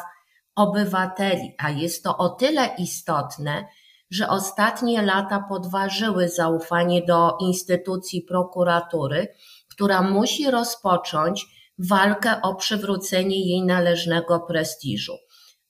[0.57, 3.65] obywateli, a jest to o tyle istotne,
[4.11, 9.27] że ostatnie lata podważyły zaufanie do instytucji prokuratury,
[9.69, 11.45] która musi rozpocząć
[11.79, 15.13] walkę o przywrócenie jej należnego prestiżu.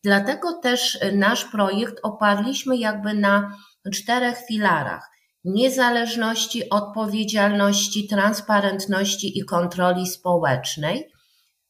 [0.03, 3.57] Dlatego też nasz projekt oparliśmy jakby na
[3.93, 5.09] czterech filarach:
[5.43, 11.11] niezależności, odpowiedzialności, transparentności i kontroli społecznej.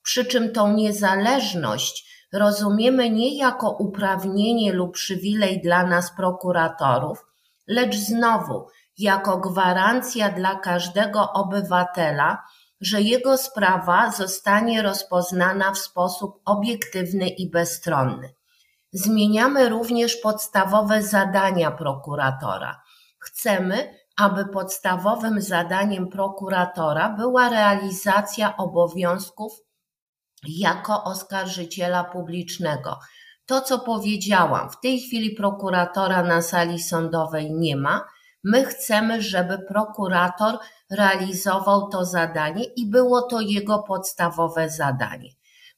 [0.04, 7.26] Przy czym tą niezależność rozumiemy nie jako uprawnienie lub przywilej dla nas prokuratorów,
[7.68, 12.44] lecz znowu jako gwarancja dla każdego obywatela,
[12.82, 18.34] że jego sprawa zostanie rozpoznana w sposób obiektywny i bezstronny.
[18.94, 22.82] Zmieniamy również podstawowe zadania prokuratora.
[23.20, 29.67] Chcemy, aby podstawowym zadaniem prokuratora była realizacja obowiązków
[30.48, 33.00] jako oskarżyciela publicznego.
[33.46, 38.06] To, co powiedziałam, w tej chwili prokuratora na sali sądowej nie ma.
[38.44, 40.58] My chcemy, żeby prokurator
[40.92, 45.30] realizował to zadanie i było to jego podstawowe zadanie.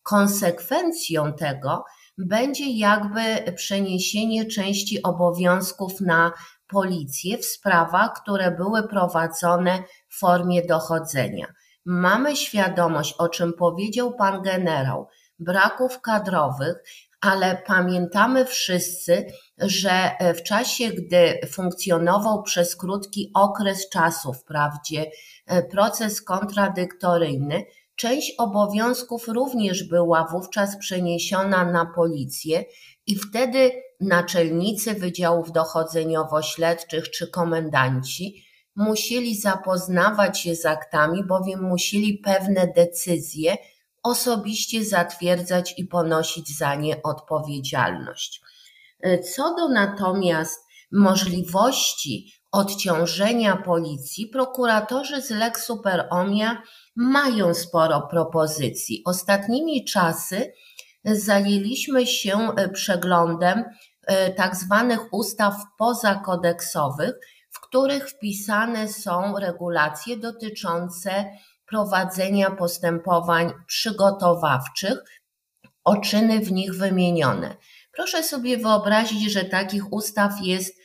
[0.04, 1.84] Konsekwencją tego
[2.18, 6.32] będzie jakby przeniesienie części obowiązków na
[6.68, 11.48] policję w sprawach, które były prowadzone w formie dochodzenia.
[11.92, 15.08] Mamy świadomość, o czym powiedział pan generał,
[15.40, 16.84] braków kadrowych,
[17.22, 19.26] ale pamiętamy wszyscy,
[19.58, 25.06] że w czasie, gdy funkcjonował przez krótki okres czasu, wprawdzie
[25.72, 32.64] proces kontradyktoryjny, część obowiązków również była wówczas przeniesiona na policję
[33.08, 33.72] i wtedy
[34.02, 38.49] naczelnicy wydziałów dochodzeniowo-śledczych czy komendanci
[38.80, 43.58] musieli zapoznawać się z aktami, bowiem musieli pewne decyzje
[44.04, 48.42] osobiście zatwierdzać i ponosić za nie odpowiedzialność.
[49.36, 50.60] Co do natomiast
[50.92, 56.64] możliwości odciążenia policji, prokuratorzy z Lex Super Omnia
[56.96, 59.02] mają sporo propozycji.
[59.06, 60.54] Ostatnimi czasy
[61.06, 63.64] zajęliśmy się przeglądem
[64.38, 67.14] tak zwanych ustaw pozakodeksowych,
[67.70, 71.26] których wpisane są regulacje dotyczące
[71.66, 75.04] prowadzenia postępowań przygotowawczych
[75.84, 77.56] o czyny w nich wymienione.
[77.92, 80.76] Proszę sobie wyobrazić, że takich ustaw jest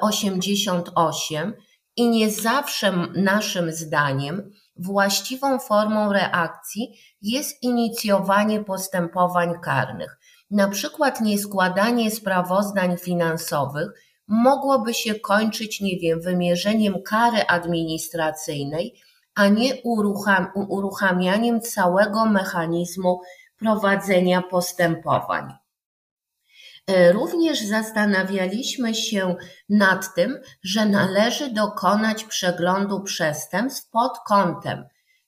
[0.00, 1.54] 88
[1.96, 10.18] i nie zawsze naszym zdaniem właściwą formą reakcji jest inicjowanie postępowań karnych.
[10.50, 18.94] Na przykład nieskładanie sprawozdań finansowych mogłoby się kończyć, nie wiem, wymierzeniem kary administracyjnej,
[19.34, 23.20] a nie urucham, uruchamianiem całego mechanizmu
[23.58, 25.52] prowadzenia postępowań.
[26.86, 29.36] E, również zastanawialiśmy się
[29.68, 34.84] nad tym, że należy dokonać przeglądu przestępstw pod kątem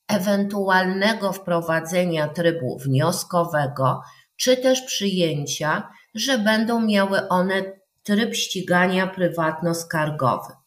[0.08, 4.02] ewentualnego wprowadzenia trybu wnioskowego,
[4.36, 10.60] czy też przyjęcia, że będą miały one tryb ścigania prywatno-skargowy.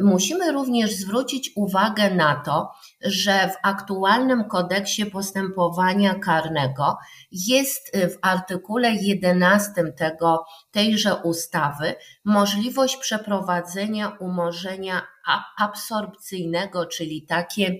[0.00, 6.98] Musimy również zwrócić uwagę na to, że w aktualnym kodeksie postępowania karnego
[7.32, 15.02] jest w artykule 11 tego, tejże ustawy możliwość przeprowadzenia umorzenia
[15.58, 17.76] absorpcyjnego, czyli takie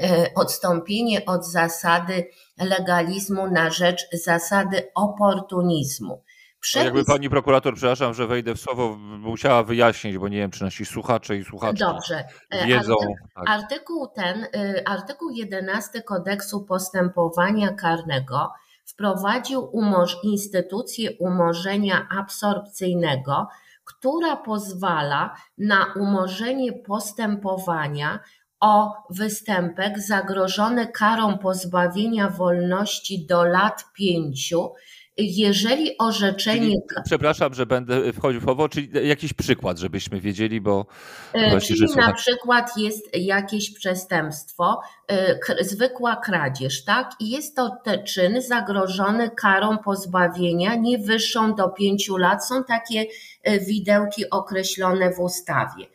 [0.00, 6.22] e, odstąpienie od zasady legalizmu na rzecz zasady oportunizmu.
[6.60, 6.84] Przepis...
[6.84, 10.84] Jakby pani prokurator, przepraszam, że wejdę w słowo, musiała wyjaśnić, bo nie wiem, czy nasi
[10.84, 12.24] słuchacze i słuchacze Dobrze.
[12.50, 12.94] E, wiedzą.
[13.34, 13.44] tak.
[13.48, 18.52] Artykuł ten, y, artykuł 11 kodeksu postępowania karnego
[18.84, 23.48] wprowadził umorz instytucję umorzenia absorpcyjnego,
[23.84, 28.20] która pozwala na umorzenie postępowania
[28.60, 34.72] o występek zagrożony karą pozbawienia wolności do lat pięciu
[35.18, 36.60] jeżeli orzeczenie.
[36.60, 40.86] Czyli, przepraszam, że będę wchodził w słowo, czyli jakiś przykład, żebyśmy wiedzieli, bo.
[41.32, 47.10] E, właśnie, czyli na przykład jest jakieś przestępstwo, e, zwykła kradzież, tak?
[47.20, 52.46] I jest to ten czyn zagrożony karą pozbawienia nie wyższą do pięciu lat.
[52.46, 53.04] Są takie
[53.42, 55.86] e, widełki określone w ustawie.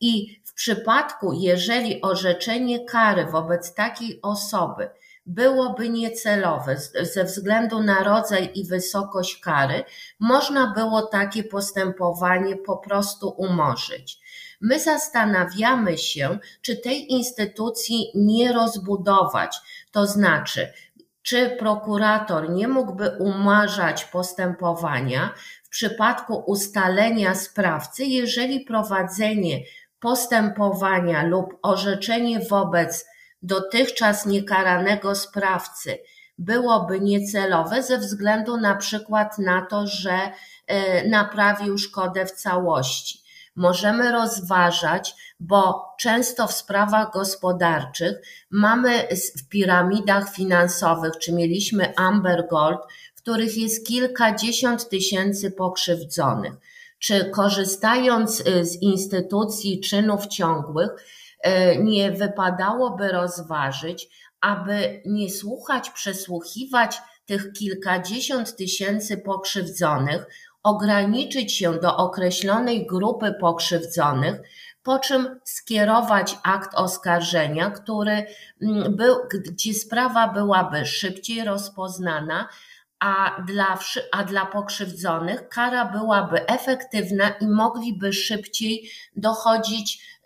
[0.00, 4.90] I w przypadku, jeżeli orzeczenie kary wobec takiej osoby
[5.28, 9.84] byłoby niecelowe ze względu na rodzaj i wysokość kary,
[10.20, 14.18] można było takie postępowanie po prostu umorzyć.
[14.60, 19.56] My zastanawiamy się, czy tej instytucji nie rozbudować,
[19.92, 20.72] to znaczy,
[21.22, 29.60] czy prokurator nie mógłby umarzać postępowania w przypadku ustalenia sprawcy, jeżeli prowadzenie
[30.00, 33.07] postępowania lub orzeczenie wobec
[33.42, 35.98] dotychczas niekaranego sprawcy
[36.38, 40.18] byłoby niecelowe ze względu na przykład na to, że
[40.66, 43.22] e, naprawił szkodę w całości.
[43.56, 48.16] Możemy rozważać, bo często w sprawach gospodarczych
[48.50, 52.80] mamy w piramidach finansowych, czy mieliśmy Amber Gold,
[53.14, 56.52] w których jest kilkadziesiąt tysięcy pokrzywdzonych.
[56.98, 60.90] Czy korzystając e, z instytucji czynów ciągłych,
[61.78, 64.08] nie wypadałoby rozważyć,
[64.40, 70.26] aby nie słuchać, przesłuchiwać tych kilkadziesiąt tysięcy pokrzywdzonych
[70.62, 74.40] ograniczyć się do określonej grupy pokrzywdzonych,
[74.82, 78.26] po czym skierować akt oskarżenia, który
[78.62, 82.48] mm, był, gdzie sprawa byłaby szybciej rozpoznana,
[83.00, 83.78] a dla,
[84.12, 90.18] a dla pokrzywdzonych kara byłaby efektywna i mogliby szybciej dochodzić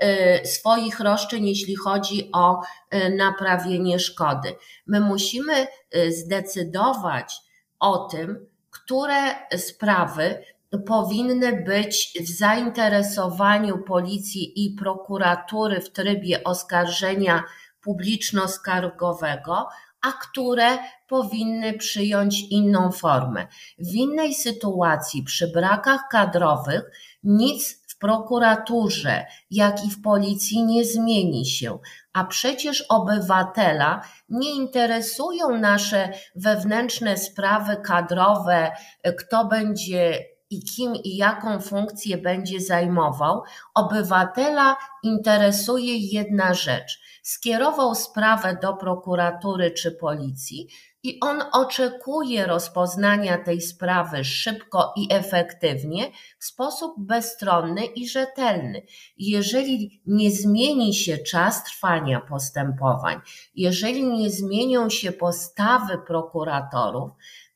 [0.42, 2.62] y, swoich roszczeń, jeśli chodzi o
[2.94, 4.54] y, naprawienie szkody.
[4.86, 5.66] My musimy
[5.96, 7.40] y, zdecydować
[7.80, 10.44] o tym, które sprawy
[10.86, 17.44] powinny być w zainteresowaniu policji i prokuratury w trybie oskarżenia
[17.80, 19.66] publiczno-skargowego,
[20.03, 20.78] a które
[21.09, 23.46] powinny przyjąć inną formę.
[23.78, 26.82] W innej sytuacji, przy brakach kadrowych,
[27.24, 31.78] nic w prokuraturze, jak i w policji nie zmieni się,
[32.12, 38.72] a przecież obywatela nie interesują nasze wewnętrzne sprawy kadrowe,
[39.18, 43.42] kto będzie i kim i jaką funkcję będzie zajmował,
[43.74, 47.00] obywatela interesuje jedna rzecz.
[47.22, 50.68] Skierował sprawę do prokuratury czy policji
[51.03, 58.82] i on oczekuje rozpoznania tej sprawy szybko i efektywnie, w sposób bezstronny i rzetelny.
[59.16, 63.20] Jeżeli nie zmieni się czas trwania postępowań,
[63.55, 67.11] jeżeli nie zmienią się postawy prokuratorów,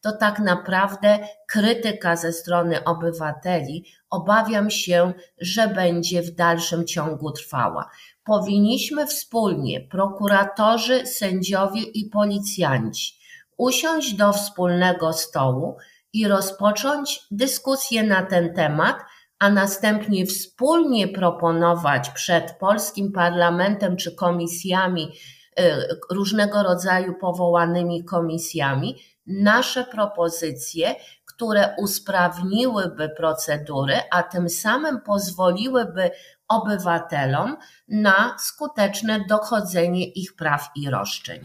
[0.07, 7.91] to tak naprawdę krytyka ze strony obywateli obawiam się, że będzie w dalszym ciągu trwała.
[8.25, 13.15] Powinniśmy wspólnie, prokuratorzy, sędziowie i policjanci,
[13.57, 15.77] usiąść do wspólnego stołu
[16.13, 18.97] i rozpocząć dyskusję na ten temat,
[19.39, 25.13] a następnie wspólnie proponować przed polskim parlamentem czy komisjami,
[25.61, 25.63] y,
[26.11, 28.97] różnego rodzaju powołanymi komisjami,
[29.27, 36.11] nasze propozycje, które usprawniłyby procedury, a tym samym pozwoliłyby
[36.49, 37.57] obywatelom
[37.89, 41.45] na skuteczne dochodzenie ich praw i roszczeń.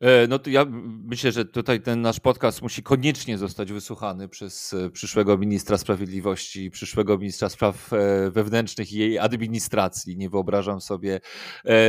[0.00, 0.66] E, no to ja
[1.04, 6.70] myślę, że tutaj ten nasz podcast musi koniecznie zostać wysłuchany przez e, przyszłego ministra sprawiedliwości,
[6.70, 10.16] przyszłego ministra spraw e, wewnętrznych i jej administracji.
[10.16, 11.20] Nie wyobrażam sobie,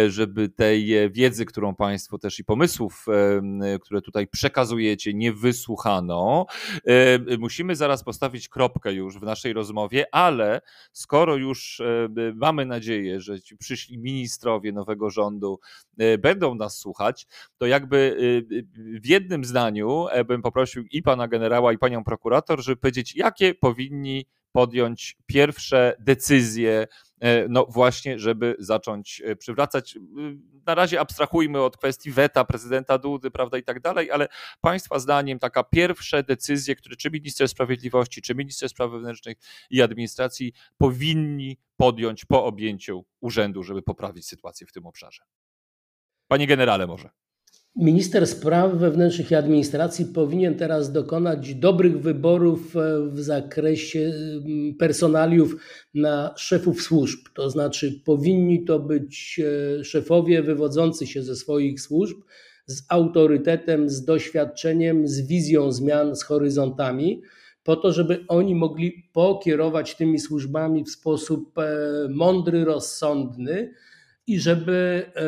[0.07, 3.05] żeby tej wiedzy, którą Państwo też i pomysłów,
[3.81, 6.45] które tutaj przekazujecie, nie wysłuchano.
[7.39, 11.81] Musimy zaraz postawić kropkę już w naszej rozmowie, ale skoro już
[12.35, 15.59] mamy nadzieję, że ci przyszli ministrowie nowego rządu
[16.19, 18.65] będą nas słuchać, to jakby Y, y,
[18.99, 23.53] w jednym zdaniu e, bym poprosił i pana generała, i panią prokurator, żeby powiedzieć, jakie
[23.53, 26.87] powinni podjąć pierwsze decyzje,
[27.19, 29.97] e, no właśnie, żeby zacząć e, przywracać.
[30.65, 34.27] Na razie abstrahujmy od kwestii weta prezydenta Dudy, prawda, i tak dalej, ale
[34.61, 39.37] państwa zdaniem taka pierwsze decyzje, które czy minister sprawiedliwości, czy minister spraw wewnętrznych
[39.69, 45.21] i administracji powinni podjąć po objęciu urzędu, żeby poprawić sytuację w tym obszarze.
[46.27, 47.20] Panie generale może.
[47.75, 53.99] Minister Spraw Wewnętrznych i Administracji powinien teraz dokonać dobrych wyborów e, w zakresie
[54.45, 55.55] mm, personaliów
[55.93, 57.19] na szefów służb.
[57.33, 59.41] To znaczy, powinni to być
[59.79, 62.17] e, szefowie wywodzący się ze swoich służb,
[62.65, 67.21] z autorytetem, z doświadczeniem, z wizją zmian, z horyzontami,
[67.63, 71.63] po to, żeby oni mogli pokierować tymi służbami w sposób e,
[72.09, 73.73] mądry, rozsądny
[74.31, 75.23] i żeby e,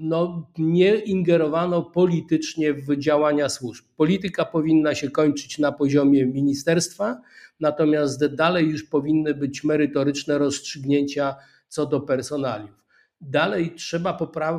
[0.00, 3.84] no, nie ingerowano politycznie w działania służb.
[3.96, 7.20] Polityka powinna się kończyć na poziomie ministerstwa,
[7.60, 11.34] natomiast dalej już powinny być merytoryczne rozstrzygnięcia
[11.68, 12.84] co do personaliów.
[13.20, 14.12] Dalej trzeba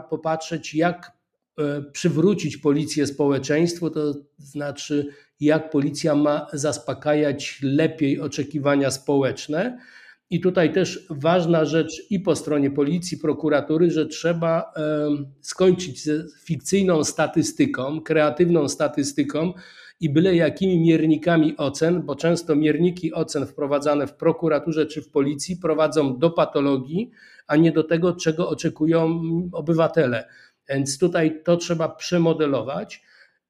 [0.10, 1.12] popatrzeć, jak
[1.58, 5.08] e, przywrócić policję społeczeństwu, to znaczy
[5.40, 9.80] jak policja ma zaspokajać lepiej oczekiwania społeczne
[10.30, 14.74] i tutaj też ważna rzecz i po stronie policji, prokuratury, że trzeba
[15.42, 19.54] skończyć ze fikcyjną statystyką, kreatywną statystyką
[20.00, 25.58] i byle jakimi miernikami ocen, bo często mierniki ocen wprowadzane w prokuraturze czy w policji
[25.58, 27.12] prowadzą do patologii,
[27.48, 29.22] a nie do tego, czego oczekują
[29.52, 30.28] obywatele.
[30.70, 33.04] Więc tutaj to trzeba przemodelować.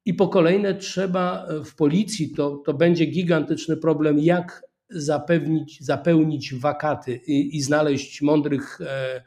[0.06, 7.16] I po kolejne trzeba w policji, to, to będzie gigantyczny problem, jak zapewnić, zapełnić wakaty
[7.16, 9.24] i, i znaleźć mądrych e,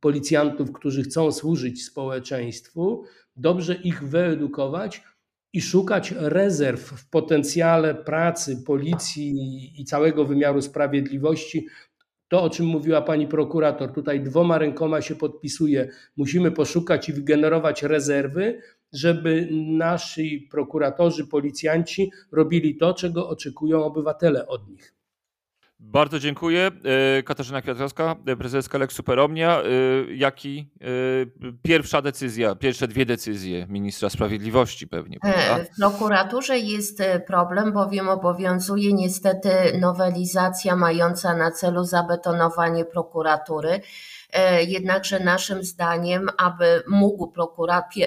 [0.00, 3.04] policjantów, którzy chcą służyć społeczeństwu,
[3.36, 5.02] dobrze ich wyedukować
[5.52, 11.66] i szukać rezerw w potencjale pracy policji i całego wymiaru sprawiedliwości
[12.30, 17.82] to, o czym mówiła pani prokurator, tutaj dwoma rękoma się podpisuje, musimy poszukać i wygenerować
[17.82, 18.60] rezerwy,
[18.92, 24.99] żeby nasi prokuratorzy, policjanci robili to, czego oczekują obywatele od nich.
[25.82, 26.70] Bardzo dziękuję.
[27.18, 29.62] E, Katarzyna Kwiatkowska, prezeska Lex Superomnia.
[29.62, 29.64] E,
[30.14, 30.84] jaki e,
[31.62, 35.18] pierwsza decyzja, pierwsze dwie decyzje ministra sprawiedliwości pewnie?
[35.20, 35.64] Prawda?
[35.64, 39.50] W prokuraturze jest problem, bowiem obowiązuje niestety
[39.80, 43.80] nowelizacja mająca na celu zabetonowanie prokuratury.
[44.66, 47.32] Jednakże naszym zdaniem, aby mógł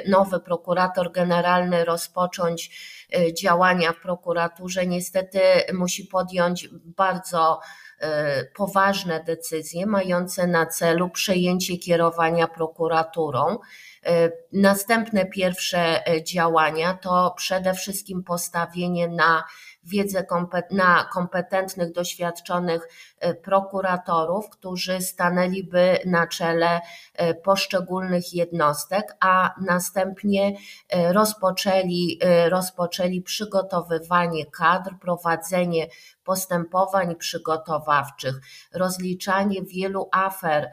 [0.08, 2.70] nowy prokurator generalny rozpocząć
[3.14, 5.40] E, działania w prokuraturze niestety
[5.74, 7.60] musi podjąć bardzo
[8.00, 13.58] e, poważne decyzje mające na celu przejęcie kierowania prokuraturą.
[14.06, 19.44] E, następne pierwsze działania to przede wszystkim postawienie na
[19.86, 20.26] wiedzę
[20.72, 22.88] na kompetentnych, doświadczonych
[23.20, 26.82] e, prokuratorów, którzy stanęliby na czele
[27.14, 30.58] e, poszczególnych jednostek, a następnie
[30.90, 32.20] e, rozpoczęli,
[32.50, 35.88] rozpoczęli przygotowywanie kadr, prowadzenie
[36.24, 38.42] postępowań przygotowawczych,
[38.74, 40.72] rozliczanie wielu afer,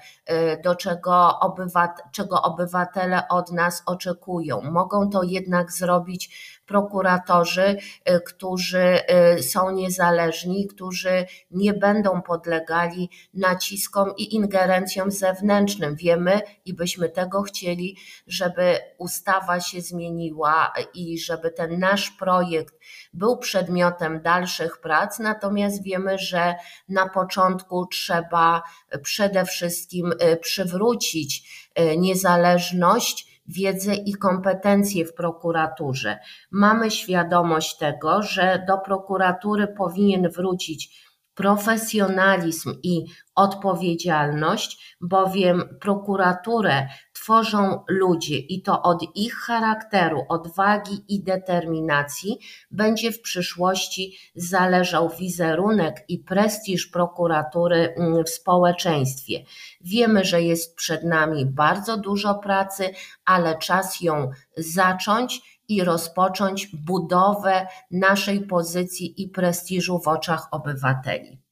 [0.64, 4.61] do czego, obywat, czego obywatele od nas oczekują.
[4.62, 7.77] Mogą to jednak zrobić prokuratorzy,
[8.11, 8.99] y, którzy
[9.39, 15.97] y, są niezależni, którzy nie będą podlegali naciskom i ingerencjom zewnętrznym.
[15.97, 17.97] Wiemy i byśmy tego chcieli,
[18.27, 22.75] żeby ustawa się zmieniła i żeby ten nasz projekt
[23.12, 26.55] był przedmiotem dalszych prac, natomiast wiemy, że
[26.89, 28.62] na początku trzeba
[29.03, 31.61] przede wszystkim y, przywrócić
[31.97, 36.18] niezależność wiedzę i kompetencje w prokuraturze.
[36.51, 43.05] Mamy świadomość tego, że do prokuratury powinien wrócić profesjonalizm i
[43.35, 52.39] odpowiedzialność, bowiem prokuraturę tworzą ludzie i to od ich charakteru, odwagi i determinacji
[52.70, 59.45] będzie w przyszłości zależał wizerunek i prestiż prokuratury mm, w społeczeństwie.
[59.81, 62.91] Wiemy, że jest przed nami bardzo dużo pracy,
[63.24, 71.49] ale czas ją zacząć i rozpocząć budowę naszej pozycji i prestiżu w oczach obywateli.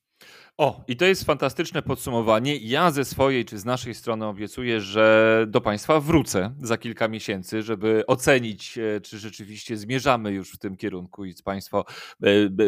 [0.59, 2.56] O, i to jest fantastyczne podsumowanie.
[2.56, 7.62] Ja ze swojej czy z naszej strony obiecuję, że do Państwa wrócę za kilka miesięcy,
[7.62, 11.84] żeby ocenić, e, czy rzeczywiście zmierzamy już w tym kierunku i Państwo
[12.22, 12.26] e,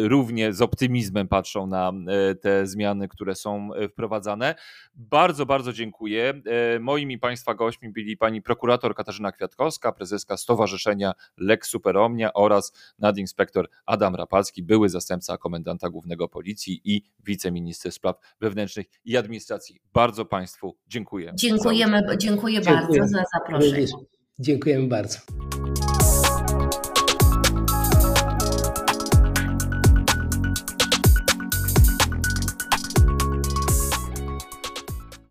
[0.09, 4.55] równie z optymizmem patrzą na e, te zmiany, które są wprowadzane.
[4.95, 6.43] Bardzo, bardzo dziękuję.
[6.81, 14.15] Moimi Państwa gośćmi byli pani prokurator Katarzyna Kwiatkowska, prezeska Stowarzyszenia Lex Superomnia oraz nadinspektor Adam
[14.15, 19.81] Rapalski, były zastępca komendanta głównego policji i wiceminister minister spraw wewnętrznych i administracji.
[19.93, 21.33] Bardzo Państwu dziękuję.
[21.35, 23.87] Dziękujemy, dziękuję, dziękuję bardzo za zaproszenie.
[24.39, 25.19] Dziękujemy bardzo.